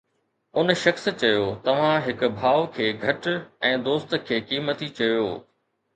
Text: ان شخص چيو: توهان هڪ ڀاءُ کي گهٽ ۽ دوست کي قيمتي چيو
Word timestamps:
ان 0.61 0.71
شخص 0.83 1.03
چيو: 1.23 1.43
توهان 1.67 2.01
هڪ 2.07 2.19
ڀاءُ 2.39 2.63
کي 2.79 2.87
گهٽ 3.05 3.31
۽ 3.73 3.77
دوست 3.89 4.19
کي 4.31 4.37
قيمتي 4.53 4.93
چيو 5.01 5.25